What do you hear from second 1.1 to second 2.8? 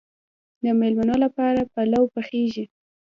لپاره پلو پخیږي.